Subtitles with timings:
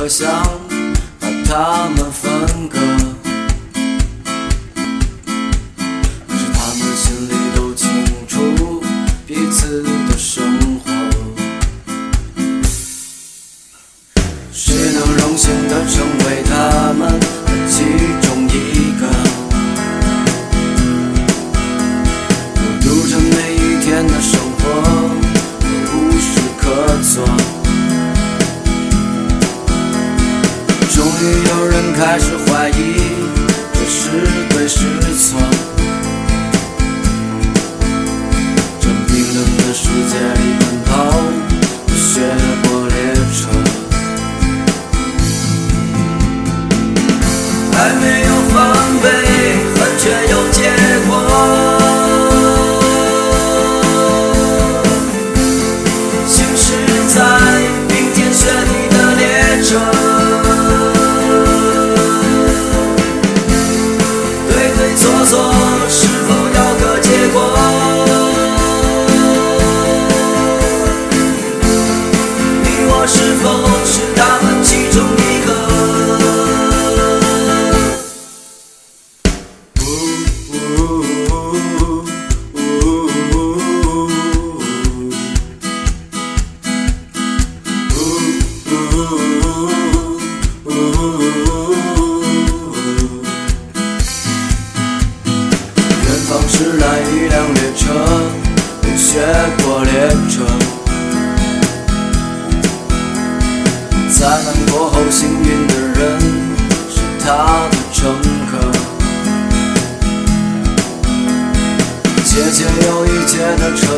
[0.00, 0.30] 我想
[1.18, 2.78] 把它们分割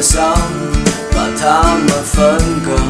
[0.02, 0.72] sống
[1.12, 2.89] và tham mà phấn cường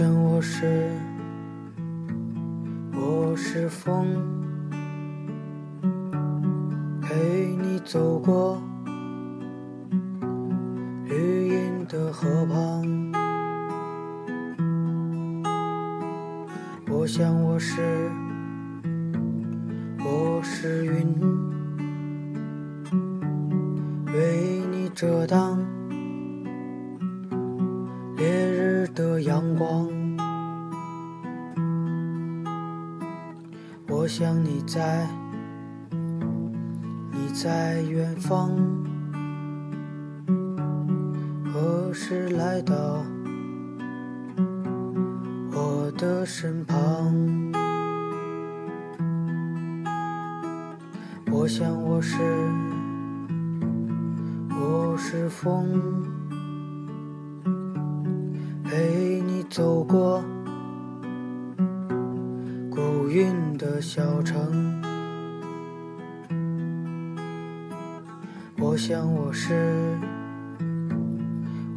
[0.00, 0.98] 像我是
[2.94, 4.39] 我是风。
[34.00, 35.06] 我想你在
[37.12, 38.50] 你在远方
[41.52, 43.04] 何时来到？
[45.52, 47.14] 我的身旁
[51.30, 52.16] 我想我是
[54.58, 55.78] 我是风
[58.64, 60.24] 陪你走过
[63.80, 64.82] 小城
[68.58, 69.98] 我想我是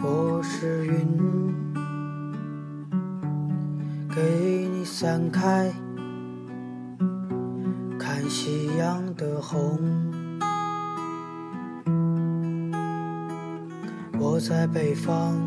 [0.02, 1.08] 我是云
[4.14, 5.72] 给你散开
[7.98, 9.80] 看夕阳的红
[14.20, 15.42] 我在北方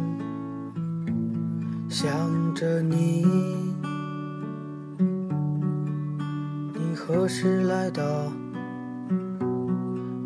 [1.90, 3.65] 想着你。
[7.08, 8.02] 何时来到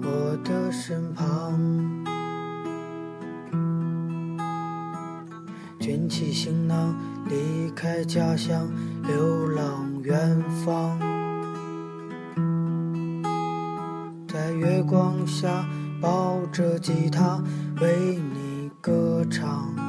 [0.02, 1.60] 我的身旁？
[5.78, 6.96] 卷起行囊
[7.28, 8.66] 离开家乡
[9.02, 10.98] 流浪远方。
[14.26, 15.68] 在月光下
[16.00, 17.44] 抱着吉他
[17.82, 19.79] 为你歌唱。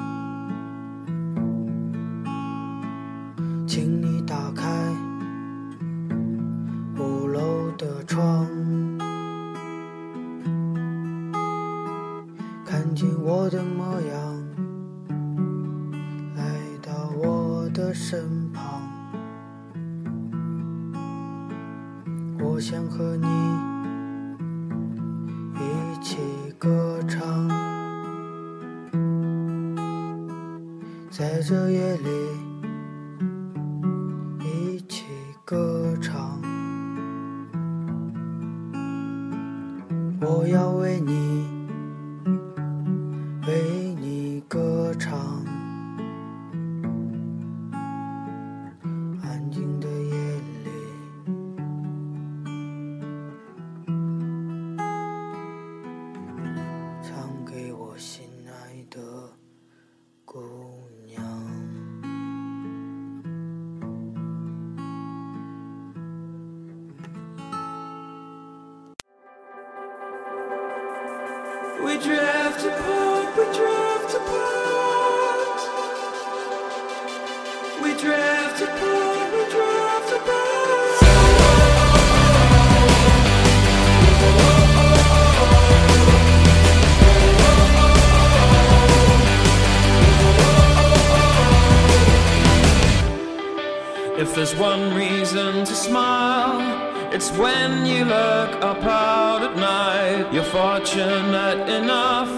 [95.65, 100.33] To smile, it's when you look up out at night.
[100.33, 102.31] You're fortunate enough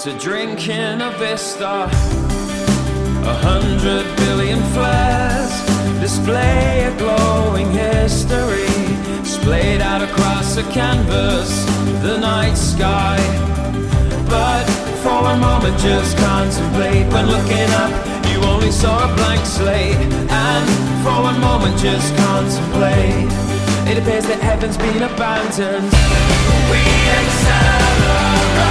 [0.00, 1.88] to drink in a vista.
[3.24, 5.52] A hundred billion flares
[6.00, 8.68] display a glowing history,
[9.24, 11.64] splayed out across a canvas,
[12.02, 13.18] the night sky.
[14.28, 14.64] But
[15.02, 18.11] for a moment, just contemplate when looking up.
[18.62, 19.96] Only saw a blank slate,
[20.30, 20.68] and
[21.02, 23.26] for one moment, just contemplate.
[23.90, 25.90] It appears that heaven's been abandoned.
[26.70, 26.78] We
[27.18, 28.62] accelerate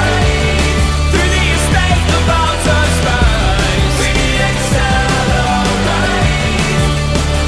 [1.11, 3.99] through the estate of outer space.
[3.99, 4.15] We
[4.47, 5.51] accelerate.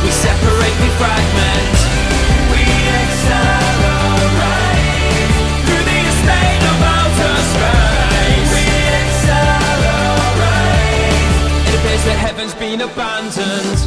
[0.04, 1.83] We separate, we fragment.
[12.04, 13.80] Appears that heaven's been abandoned.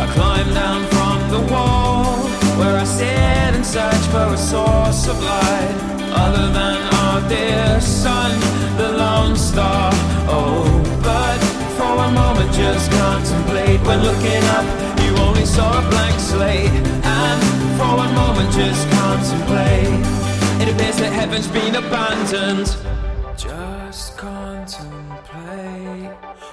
[0.00, 2.16] I climb down from the wall
[2.56, 5.76] where I sit and search for a source of light
[6.16, 8.32] other than our dear sun,
[8.78, 9.90] the lone star.
[10.24, 10.64] Oh,
[11.04, 11.38] but
[11.76, 14.64] for a moment just contemplate when looking up.
[15.04, 16.72] You only saw a blank slate,
[17.04, 17.40] and
[17.76, 20.00] for one moment just contemplate.
[20.62, 22.74] It appears that heaven's been abandoned.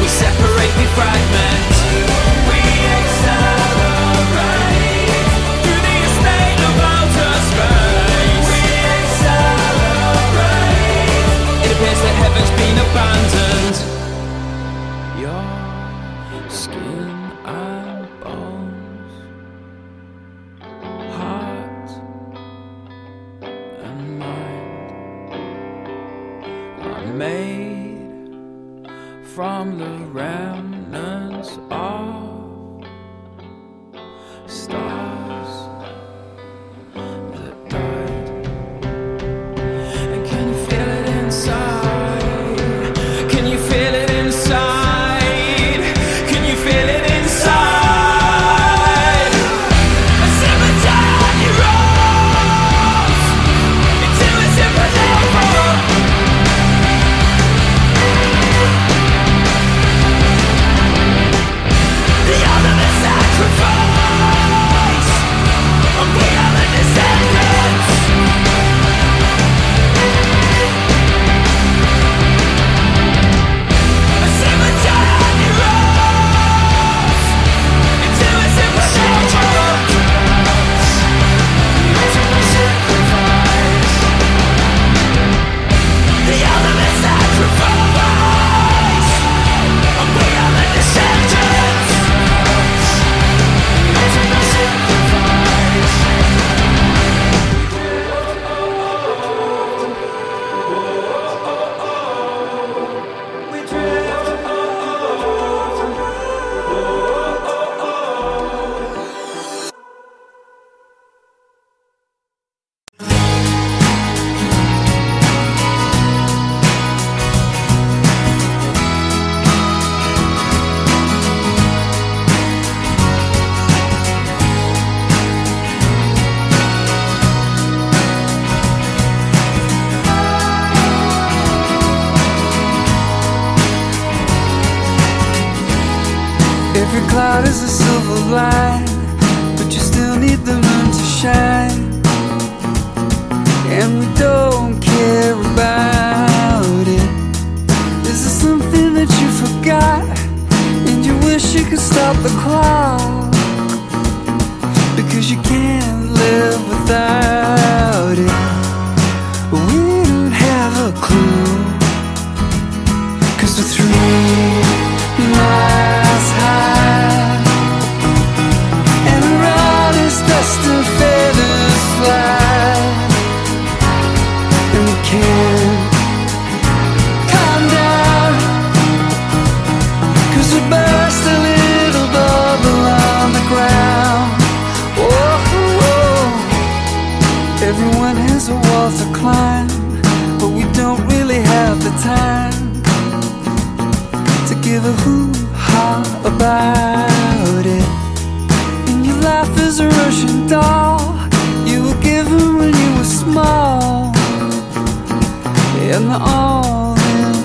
[0.00, 1.72] We separate, we fragment.
[2.48, 2.60] We
[2.96, 4.40] accelerate
[5.60, 8.48] through the estate of outer space.
[8.48, 8.62] We
[8.98, 9.68] accelerate.
[11.64, 13.69] It appears that heaven's been abandoned.
[27.20, 28.88] Made
[29.34, 32.39] from the remnants of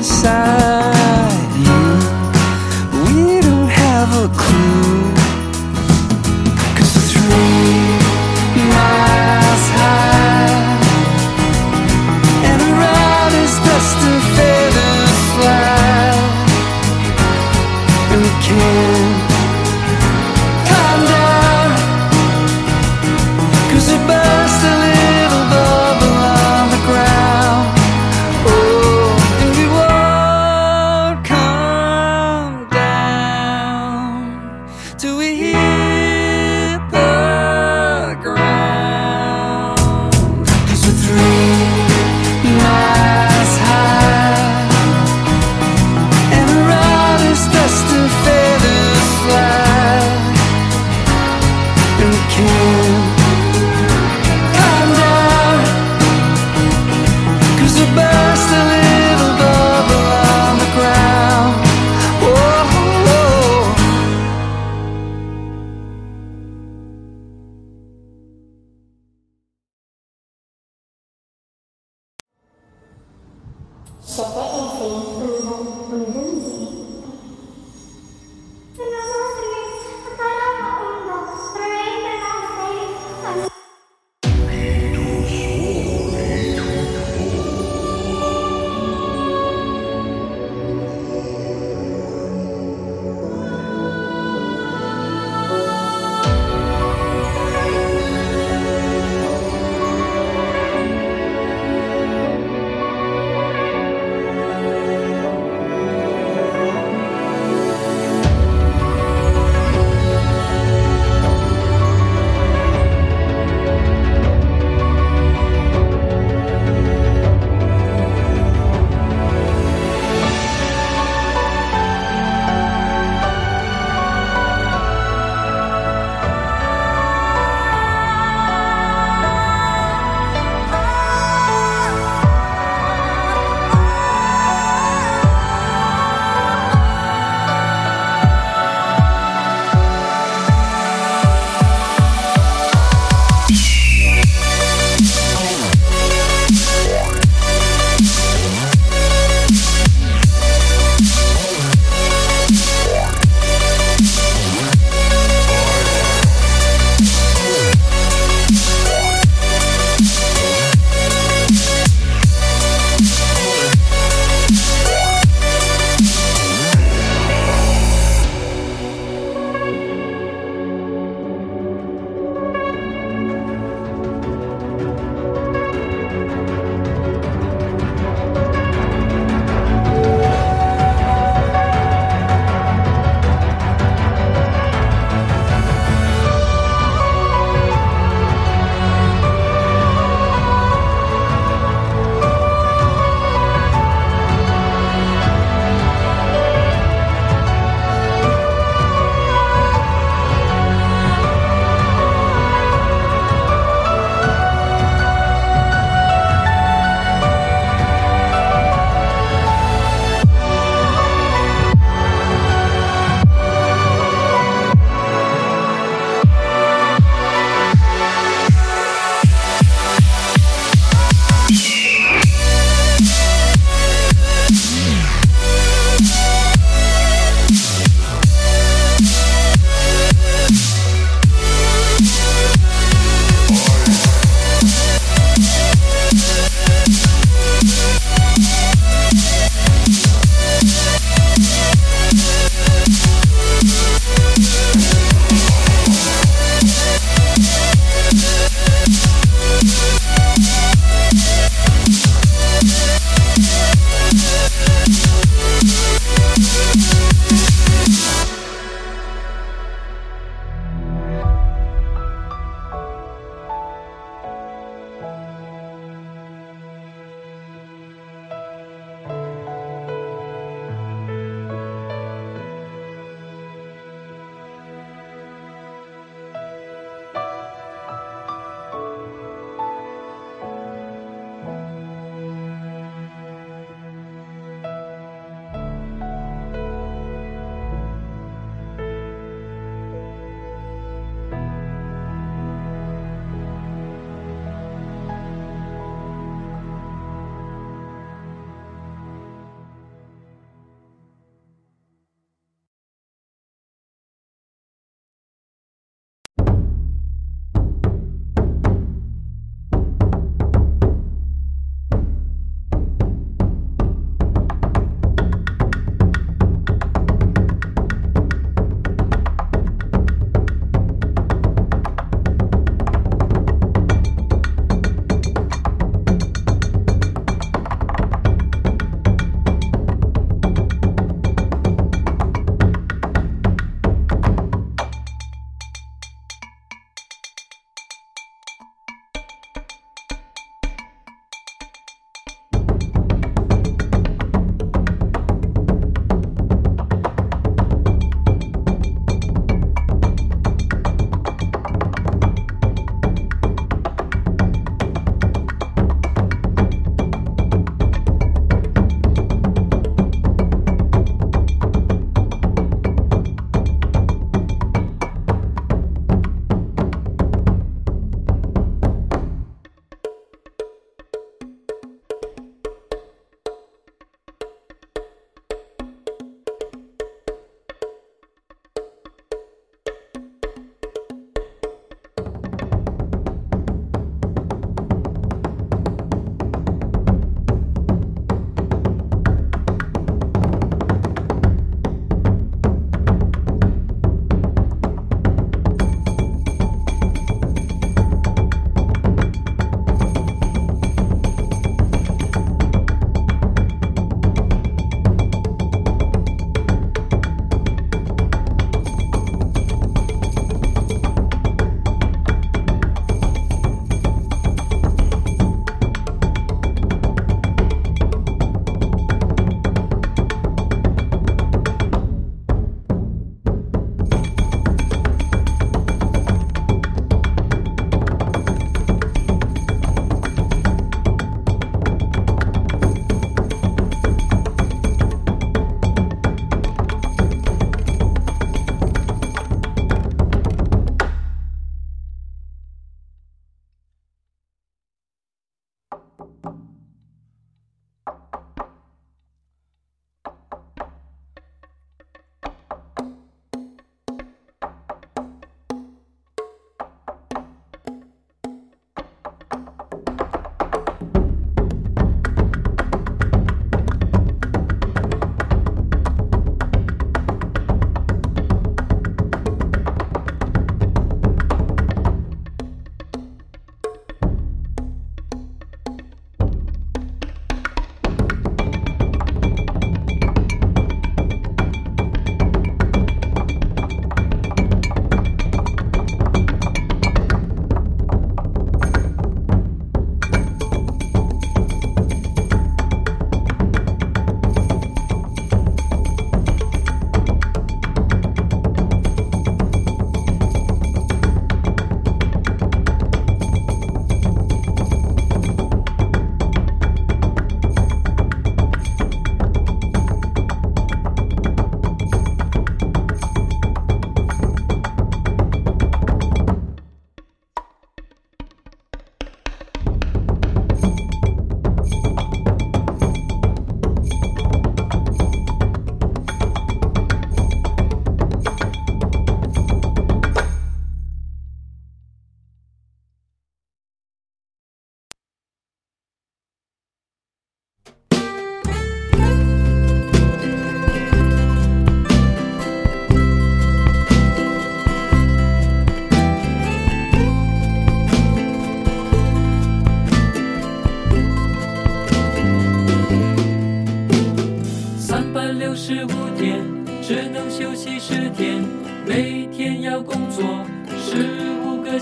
[0.05, 1.85] inside you.
[3.05, 5.13] We don't have a clue.
[6.77, 7.97] Cause three
[8.75, 10.77] miles high
[12.49, 14.34] And around is dust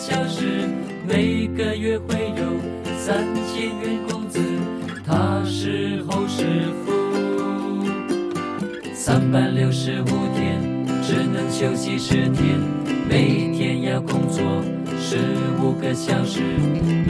[0.06, 0.68] 小时
[1.08, 4.42] 每个月会有三千元工资
[5.08, 6.92] 他是候师傅
[8.94, 10.62] 三百六十五天
[11.02, 12.60] 只能休息十天
[13.08, 14.62] 每天要工作
[15.00, 15.20] 十
[15.62, 17.03] 五个小时。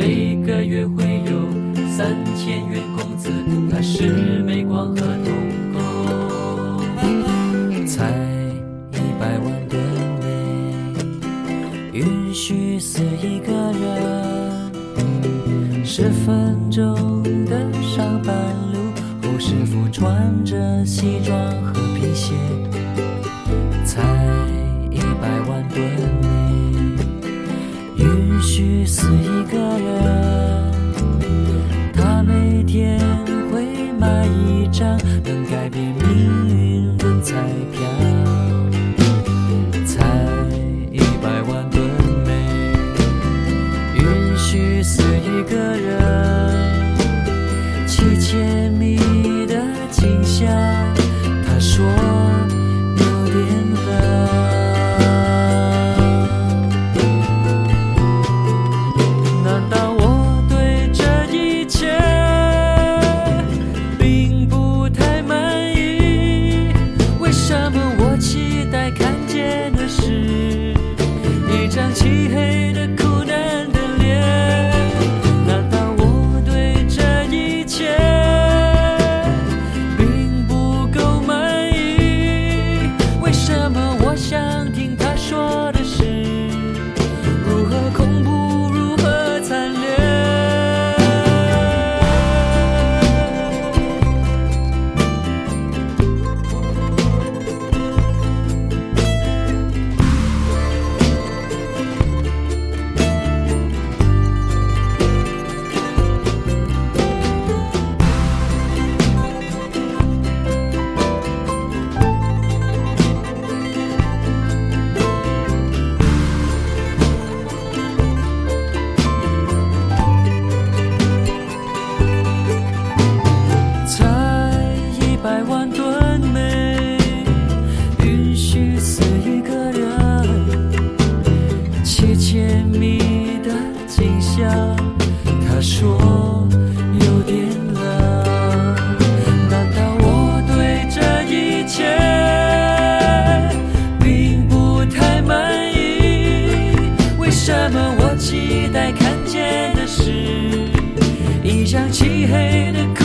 [151.73, 153.02] 像漆黑的